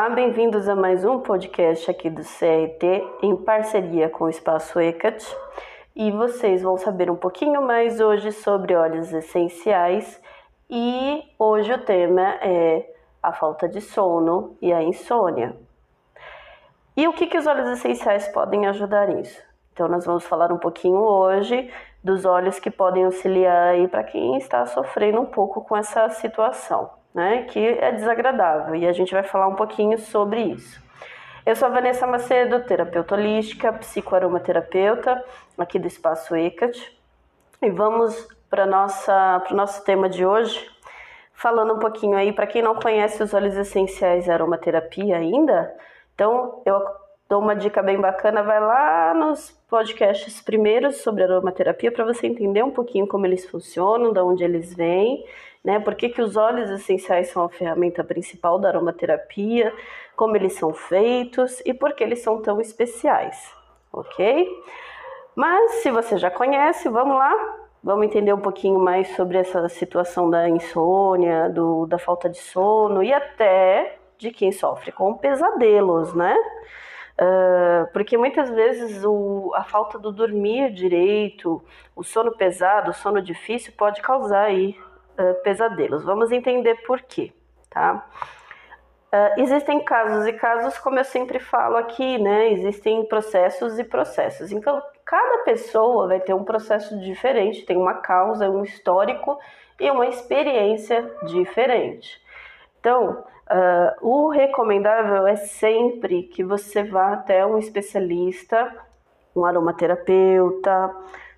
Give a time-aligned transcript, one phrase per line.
[0.00, 5.22] Olá, bem-vindos a mais um podcast aqui do CRT em parceria com o Espaço ECAT.
[5.94, 10.18] E vocês vão saber um pouquinho mais hoje sobre óleos essenciais
[10.70, 12.90] e hoje o tema é
[13.22, 15.54] a falta de sono e a insônia.
[16.96, 19.38] E o que, que os óleos essenciais podem ajudar nisso?
[19.74, 21.70] Então, nós vamos falar um pouquinho hoje
[22.02, 26.99] dos óleos que podem auxiliar aí para quem está sofrendo um pouco com essa situação
[27.14, 30.80] né, que é desagradável, e a gente vai falar um pouquinho sobre isso.
[31.44, 35.24] Eu sou a Vanessa Macedo, terapeuta holística, psicoaromaterapeuta,
[35.58, 36.96] aqui do Espaço ECAT,
[37.62, 40.70] e vamos para o nosso tema de hoje,
[41.32, 45.74] falando um pouquinho aí, para quem não conhece os óleos essenciais e aromaterapia ainda,
[46.14, 46.78] então eu
[47.28, 52.62] dou uma dica bem bacana, vai lá nos podcasts primeiros sobre aromaterapia para você entender
[52.62, 55.24] um pouquinho como eles funcionam, de onde eles vêm
[55.64, 55.78] né?
[55.78, 59.72] Por que, que os óleos essenciais são a ferramenta principal da aromaterapia,
[60.16, 63.54] como eles são feitos e por que eles são tão especiais,
[63.92, 64.48] ok?
[65.34, 67.32] Mas se você já conhece, vamos lá,
[67.82, 73.02] vamos entender um pouquinho mais sobre essa situação da insônia, do, da falta de sono
[73.02, 76.36] e até de quem sofre com pesadelos, né?
[77.18, 81.62] Uh, porque muitas vezes o, a falta do dormir direito,
[81.94, 84.74] o sono pesado, o sono difícil pode causar aí
[85.42, 86.04] pesadelos.
[86.04, 87.32] Vamos entender por quê,
[87.68, 88.06] tá?
[89.12, 92.52] Uh, existem casos e casos, como eu sempre falo aqui, né?
[92.52, 94.52] Existem processos e processos.
[94.52, 99.36] Então, cada pessoa vai ter um processo diferente, tem uma causa, um histórico
[99.80, 102.22] e uma experiência diferente.
[102.78, 108.72] Então, uh, o recomendável é sempre que você vá até um especialista,
[109.34, 110.94] um aromaterapeuta,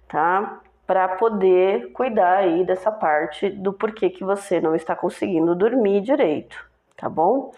[0.08, 0.60] tá?
[0.92, 6.54] Para poder cuidar aí dessa parte do porquê que você não está conseguindo dormir direito,
[6.98, 7.50] tá bom?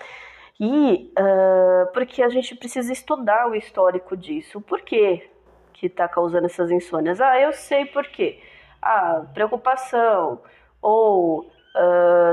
[0.61, 5.29] E uh, porque a gente precisa estudar o histórico disso, o porquê
[5.73, 7.21] que está causando essas insônias.
[7.21, 8.39] Ah, eu sei por quê.
[8.81, 10.41] Ah, preocupação,
[10.81, 11.51] ou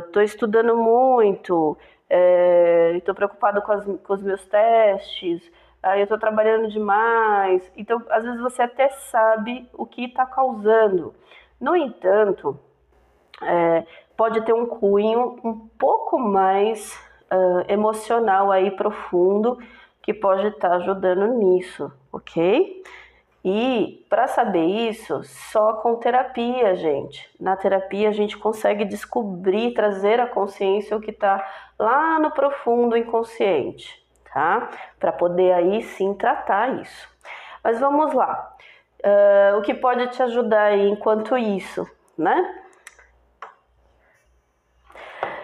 [0.03, 1.79] estou uh, estudando muito,
[2.95, 5.41] estou é, preocupado com, as, com os meus testes,
[5.83, 7.71] ah, eu estou trabalhando demais.
[7.75, 11.15] Então, às vezes você até sabe o que está causando.
[11.59, 12.59] No entanto,
[13.41, 13.83] é,
[14.15, 16.95] pode ter um cunho um pouco mais
[17.31, 19.57] uh, emocional aí profundo
[20.03, 22.83] que pode estar tá ajudando nisso, ok?
[23.43, 27.27] E para saber isso, só com terapia, gente.
[27.39, 31.43] Na terapia a gente consegue descobrir, trazer à consciência o que está
[31.79, 34.01] lá no profundo inconsciente
[34.33, 34.69] tá?
[34.99, 37.09] Para poder aí sim tratar isso.
[37.63, 38.55] Mas vamos lá.
[39.03, 41.87] Uh, o que pode te ajudar aí enquanto isso,
[42.17, 42.61] né?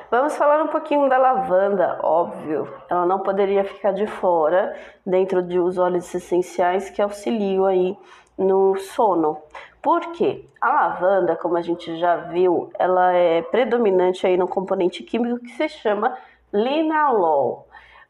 [0.10, 2.74] Vamos falar um pouquinho da lavanda, óbvio.
[2.90, 4.74] Ela não poderia ficar de fora
[5.06, 7.98] dentro de os óleos essenciais que auxiliam aí
[8.38, 9.42] no sono.
[9.82, 10.48] Por quê?
[10.62, 15.52] A lavanda, como a gente já viu, ela é predominante aí no componente químico que
[15.52, 16.18] se chama
[16.54, 17.67] linalol.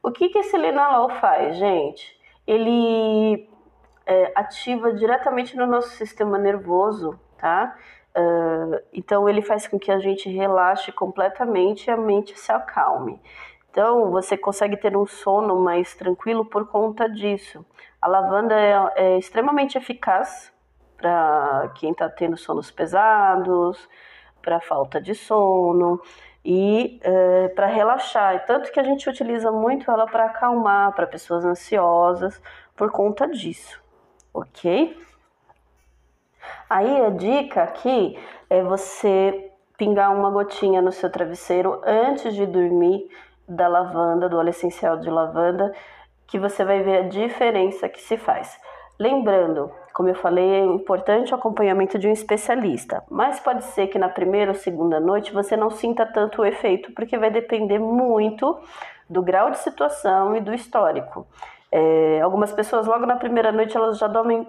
[0.08, 2.18] O que, que esse linalol faz, gente?
[2.48, 3.46] Ele
[4.06, 7.76] é, ativa diretamente no nosso sistema nervoso, tá?
[8.16, 13.22] Uh, então ele faz com que a gente relaxe completamente e a mente se acalme.
[13.70, 17.66] Então você consegue ter um sono mais tranquilo por conta disso.
[18.02, 20.54] A lavanda é, é extremamente eficaz
[20.96, 23.90] para quem está tendo sonos pesados,
[24.42, 26.02] para falta de sono
[26.50, 28.46] e é, para relaxar.
[28.46, 32.42] Tanto que a gente utiliza muito ela para acalmar, para pessoas ansiosas,
[32.74, 33.84] por conta disso,
[34.34, 34.98] ok?
[36.70, 38.18] Aí a dica aqui
[38.50, 43.10] é você pingar uma gotinha no seu travesseiro antes de dormir
[43.46, 45.74] da lavanda, do óleo essencial de lavanda,
[46.28, 48.58] que você vai ver a diferença que se faz.
[48.98, 53.98] Lembrando, como eu falei, é importante o acompanhamento de um especialista, mas pode ser que
[53.98, 58.60] na primeira ou segunda noite você não sinta tanto o efeito, porque vai depender muito
[59.10, 61.26] do grau de situação e do histórico.
[61.72, 64.48] É, algumas pessoas, logo na primeira noite, elas já dormem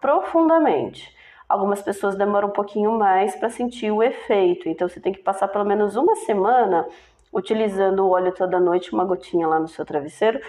[0.00, 1.14] profundamente.
[1.48, 5.46] Algumas pessoas demoram um pouquinho mais para sentir o efeito, então você tem que passar
[5.46, 6.88] pelo menos uma semana
[7.32, 10.40] utilizando o óleo toda noite, uma gotinha lá no seu travesseiro,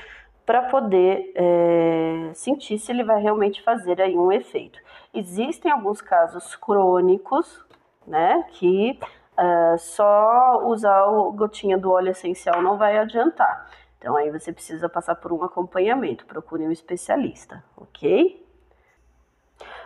[0.46, 4.80] para poder é, sentir se ele vai realmente fazer aí um efeito.
[5.14, 7.64] Existem alguns casos crônicos,
[8.06, 9.00] né, que
[9.38, 13.70] uh, só usar o gotinha do óleo essencial não vai adiantar.
[13.98, 18.46] Então aí você precisa passar por um acompanhamento, procure um especialista, ok?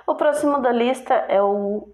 [0.07, 1.89] O próximo da lista é o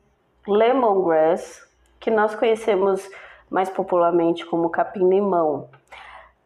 [0.47, 1.67] lemongrass,
[1.99, 3.09] que nós conhecemos
[3.49, 5.69] mais popularmente como capim-limão.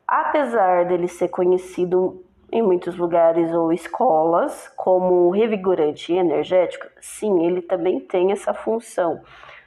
[0.08, 7.62] Apesar dele ser conhecido em muitos lugares ou escolas como revigorante e energético, sim, ele
[7.62, 9.22] também tem essa função.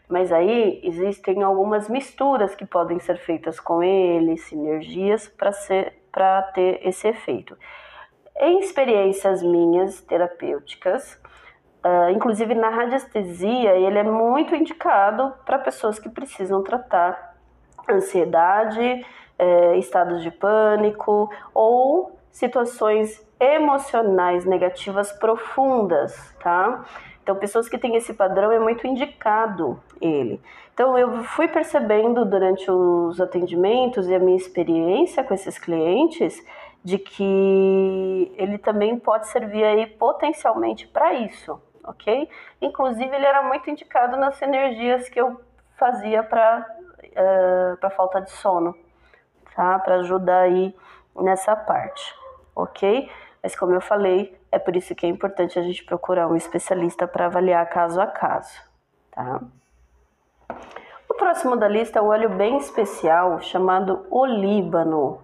[0.08, 7.06] Mas aí existem algumas misturas que podem ser feitas com ele, sinergias para ter esse
[7.06, 7.56] efeito.
[8.36, 11.20] Em experiências minhas terapêuticas,
[11.84, 17.36] uh, inclusive na radiestesia, ele é muito indicado para pessoas que precisam tratar
[17.88, 19.04] ansiedade,
[19.40, 26.84] eh, estados de pânico ou situações emocionais negativas profundas, tá?
[27.22, 30.40] Então, pessoas que têm esse padrão é muito indicado ele.
[30.74, 36.44] Então, eu fui percebendo durante os atendimentos e a minha experiência com esses clientes
[36.84, 42.28] de que ele também pode servir aí potencialmente para isso, ok?
[42.60, 45.40] Inclusive, ele era muito indicado nas energias que eu
[45.78, 46.66] fazia para
[47.16, 48.74] uh, eh, falta de sono,
[49.60, 49.78] tá?
[49.78, 50.74] Para ajudar aí
[51.14, 52.14] nessa parte,
[52.56, 53.10] ok?
[53.42, 57.06] Mas como eu falei, é por isso que é importante a gente procurar um especialista
[57.06, 58.58] para avaliar caso a caso,
[59.10, 59.42] tá?
[61.06, 65.20] O próximo da lista é um óleo bem especial chamado olíbano.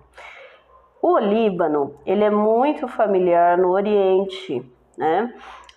[1.00, 5.32] O olíbano, ele é muito familiar no Oriente, né?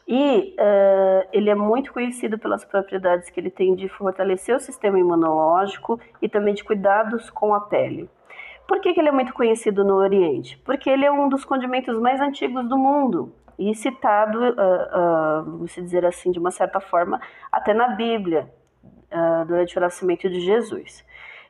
[0.06, 5.00] E uh, ele é muito conhecido pelas propriedades que ele tem de fortalecer o sistema
[5.00, 8.10] imunológico e também de cuidados com a pele.
[8.70, 10.56] Por que, que ele é muito conhecido no Oriente?
[10.64, 15.74] Porque ele é um dos condimentos mais antigos do mundo e citado, uh, uh, vamos
[15.74, 17.20] dizer assim, de uma certa forma,
[17.52, 18.48] até na Bíblia,
[19.12, 21.04] uh, durante o nascimento de Jesus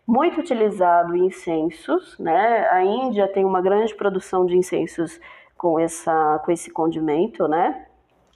[0.07, 2.68] muito utilizado em incensos, né?
[2.71, 5.22] A Índia tem uma grande produção de incensos
[5.56, 7.86] com, essa, com esse condimento, né?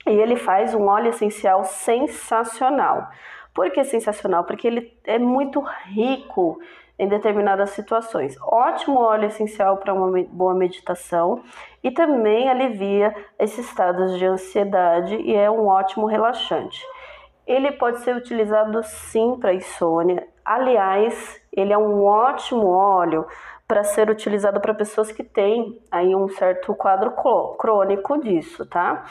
[0.06, 3.10] E ele faz um óleo essencial sensacional.
[3.54, 4.44] Por que sensacional?
[4.44, 6.58] Porque ele é muito rico
[6.98, 8.36] em determinadas situações.
[8.40, 11.42] Ótimo óleo essencial para uma boa meditação
[11.82, 16.84] e também alivia esses estados de ansiedade e é um ótimo relaxante.
[17.46, 20.26] Ele pode ser utilizado sim para insônia.
[20.44, 23.26] Aliás, ele é um ótimo óleo
[23.66, 27.12] para ser utilizado para pessoas que têm aí um certo quadro
[27.58, 29.04] crônico disso, tá?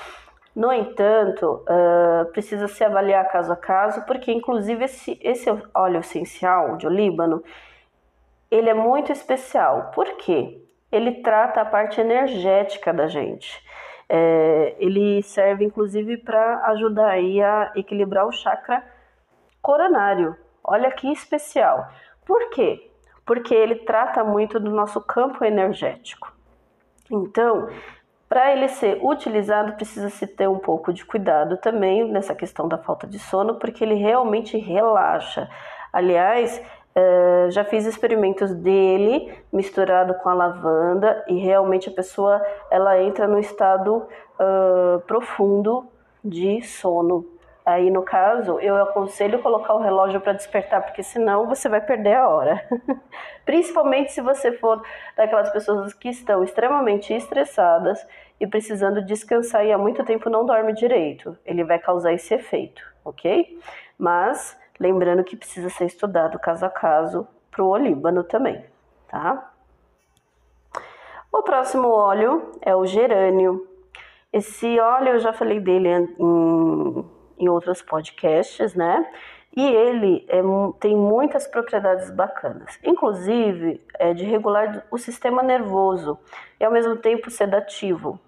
[0.55, 6.77] No entanto, uh, precisa se avaliar caso a caso, porque inclusive esse, esse óleo essencial
[6.77, 7.43] de olíbano,
[8.51, 9.91] ele é muito especial.
[9.95, 10.61] Por quê?
[10.91, 13.63] Ele trata a parte energética da gente.
[14.07, 18.83] É, ele serve inclusive para ajudar aí a equilibrar o chakra
[19.59, 20.35] coronário.
[20.63, 21.87] Olha que especial.
[22.25, 22.91] Por quê?
[23.25, 26.31] Porque ele trata muito do nosso campo energético.
[27.09, 27.69] Então,
[28.33, 32.79] para ele ser utilizado, precisa se ter um pouco de cuidado também nessa questão da
[32.79, 35.47] falta de sono, porque ele realmente relaxa.
[35.93, 36.59] Aliás,
[36.95, 42.39] Uh, já fiz experimentos dele misturado com a lavanda e realmente a pessoa
[42.69, 43.95] ela entra no estado
[44.39, 45.87] uh, profundo
[46.23, 47.25] de sono.
[47.65, 52.13] Aí no caso eu aconselho colocar o relógio para despertar porque senão você vai perder
[52.13, 52.63] a hora.
[53.43, 54.79] Principalmente se você for
[55.17, 58.05] daquelas pessoas que estão extremamente estressadas
[58.39, 61.37] e precisando descansar e há muito tempo não dorme direito.
[61.45, 63.59] Ele vai causar esse efeito, ok?
[63.97, 68.65] Mas Lembrando que precisa ser estudado caso a caso para o olíbano também,
[69.07, 69.51] tá?
[71.31, 73.67] O próximo óleo é o gerânio.
[74.31, 77.05] Esse óleo eu já falei dele em,
[77.37, 79.09] em outros podcasts, né?
[79.55, 80.41] E ele é,
[80.79, 86.17] tem muitas propriedades bacanas, inclusive é de regular o sistema nervoso
[86.59, 88.19] e ao mesmo tempo sedativo.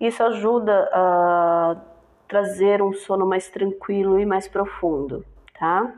[0.00, 1.76] Isso ajuda a
[2.28, 5.24] trazer um sono mais tranquilo e mais profundo
[5.58, 5.92] tá?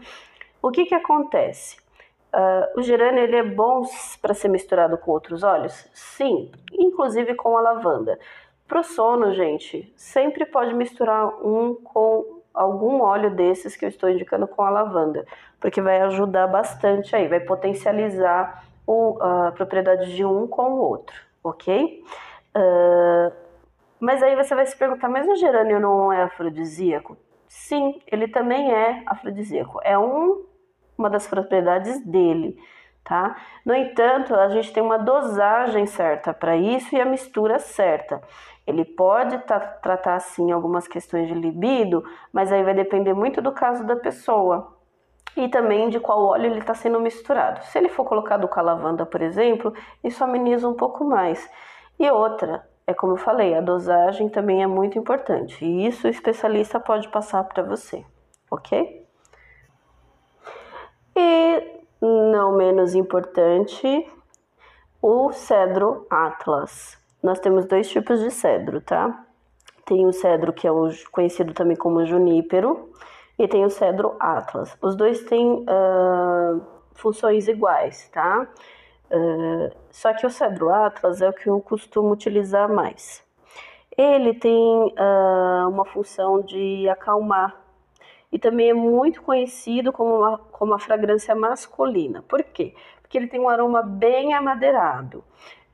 [0.63, 1.79] O que que acontece?
[2.33, 3.83] Uh, o gerânio ele é bom
[4.23, 5.89] para ser misturado com outros óleos?
[5.93, 8.19] Sim, inclusive com a lavanda.
[8.69, 14.09] Para o sono, gente, sempre pode misturar um com algum óleo desses que eu estou
[14.09, 15.27] indicando com a lavanda,
[15.61, 21.15] porque vai ajudar bastante aí, vai potencializar o, a propriedade de um com o outro,
[21.45, 22.03] ok?
[22.57, 23.33] Uh,
[24.01, 27.17] mas aí você vai se perguntar, mas o gerânio não é afrodisíaco?
[27.47, 29.81] Sim, ele também é afrodisíaco.
[29.83, 30.45] É um,
[30.97, 32.57] uma das propriedades dele,
[33.05, 33.37] tá?
[33.65, 38.23] No entanto, a gente tem uma dosagem certa para isso e a mistura certa.
[38.71, 39.37] Ele pode
[39.83, 44.77] tratar sim algumas questões de libido, mas aí vai depender muito do caso da pessoa
[45.37, 47.65] e também de qual óleo ele está sendo misturado.
[47.65, 49.73] Se ele for colocado com a lavanda, por exemplo,
[50.03, 51.49] isso ameniza um pouco mais.
[51.99, 56.11] E outra, é como eu falei, a dosagem também é muito importante e isso o
[56.11, 58.05] especialista pode passar para você,
[58.51, 59.07] ok?
[61.15, 64.11] E não menos importante,
[65.03, 67.00] o cedro Atlas.
[67.23, 69.27] Nós temos dois tipos de cedro, tá?
[69.85, 70.71] Tem o cedro que é
[71.11, 72.91] conhecido também como junípero
[73.39, 74.77] e tem o cedro Atlas.
[74.81, 76.63] Os dois têm uh,
[76.95, 78.49] funções iguais, tá?
[79.11, 83.23] Uh, só que o cedro Atlas é o que eu costumo utilizar mais.
[83.97, 87.61] Ele tem uh, uma função de acalmar
[88.33, 92.23] e também é muito conhecido como uma, como uma fragrância masculina.
[92.23, 92.75] Por quê?
[93.03, 95.25] Porque ele tem um aroma bem amadeirado.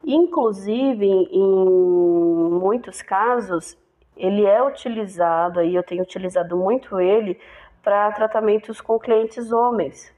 [0.04, 3.76] Inclusive, em muitos casos,
[4.16, 7.38] ele é utilizado, aí eu tenho utilizado muito ele
[7.82, 10.12] para tratamentos com clientes homens,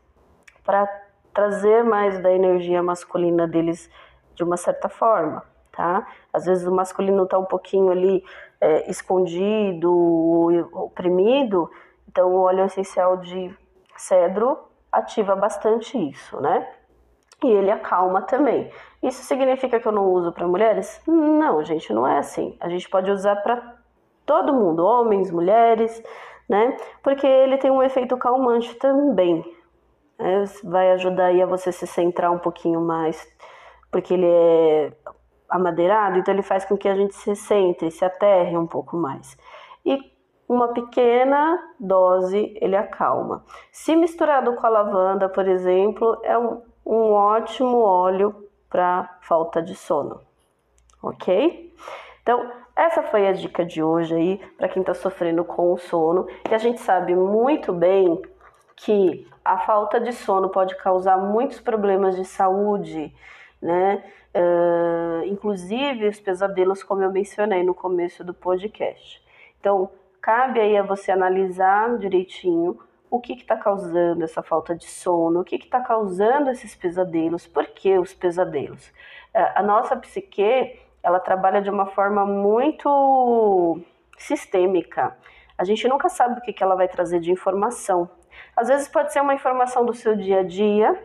[0.64, 0.87] para
[1.35, 3.90] trazer mais da energia masculina deles
[4.35, 5.42] de uma certa forma,
[5.73, 6.06] tá?
[6.32, 8.25] Às vezes o masculino está um pouquinho ali
[8.61, 9.92] é, escondido,
[10.73, 11.70] oprimido,
[12.08, 13.54] então o óleo essencial de
[13.97, 14.58] cedro
[14.90, 16.66] ativa bastante isso, né?
[17.42, 18.71] E ele acalma também.
[19.02, 21.00] Isso significa que eu não uso para mulheres?
[21.07, 22.57] Não, gente, não é assim.
[22.59, 23.76] A gente pode usar para
[24.26, 26.02] todo mundo, homens, mulheres,
[26.49, 26.76] né?
[27.02, 29.45] Porque ele tem um efeito calmante também.
[30.18, 30.45] Né?
[30.64, 33.26] Vai ajudar aí a você se centrar um pouquinho mais,
[33.90, 34.92] porque ele é
[35.49, 39.38] amadeirado, então ele faz com que a gente se centre, se aterre um pouco mais.
[39.87, 39.99] E
[40.49, 43.45] uma pequena dose ele acalma.
[43.71, 49.75] Se misturado com a lavanda, por exemplo, é um, um ótimo óleo para falta de
[49.75, 50.23] sono,
[51.02, 51.71] ok?
[52.23, 56.26] Então, essa foi a dica de hoje aí para quem está sofrendo com o sono.
[56.50, 58.21] E a gente sabe muito bem
[58.75, 63.14] que a falta de sono pode causar muitos problemas de saúde,
[63.61, 64.02] né?
[64.35, 69.23] Uh, inclusive os pesadelos, como eu mencionei no começo do podcast.
[69.61, 69.90] Então,
[70.21, 72.78] cabe aí a você analisar direitinho
[73.10, 77.66] o que está causando essa falta de sono, o que está causando esses pesadelos, por
[77.66, 78.88] que os pesadelos.
[79.34, 83.80] Uh, a nossa psique ela trabalha de uma forma muito
[84.18, 85.16] sistêmica.
[85.56, 88.08] A gente nunca sabe o que, que ela vai trazer de informação.
[88.56, 90.96] Às vezes pode ser uma informação do seu dia a dia,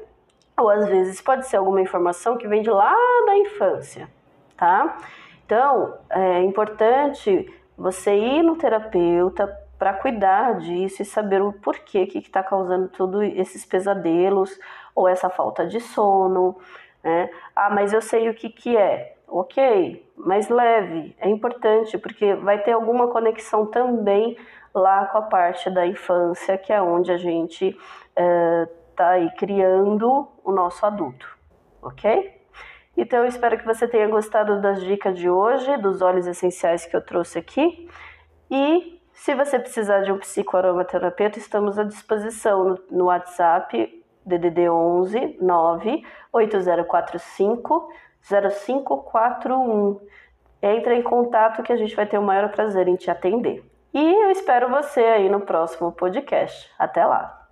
[0.58, 2.94] ou às vezes pode ser alguma informação que vem de lá
[3.26, 4.10] da infância,
[4.58, 4.98] tá?
[5.46, 12.20] Então, é importante você ir no terapeuta para cuidar disso e saber o porquê que
[12.20, 14.58] está causando todos esses pesadelos
[14.96, 16.58] ou essa falta de sono,
[17.04, 17.30] né?
[17.56, 19.18] Ah, mas eu sei o que, que é.
[19.28, 24.38] Ok, mas leve, é importante, porque vai ter alguma conexão também
[24.74, 27.76] lá com a parte da infância, que é onde a gente
[28.92, 31.28] está aí criando o nosso adulto,
[31.82, 32.42] ok?
[32.96, 36.96] Então eu espero que você tenha gostado das dicas de hoje, dos óleos essenciais que
[36.96, 37.90] eu trouxe aqui.
[38.52, 46.04] E se você precisar de um psicoaromaterapeuta, estamos à disposição no, WhatsApp DDD 11 9
[46.32, 47.90] 8045
[48.22, 50.00] 0541.
[50.62, 53.64] Entre em contato que a gente vai ter o maior prazer em te atender.
[53.94, 56.72] E eu espero você aí no próximo podcast.
[56.80, 57.43] Até lá!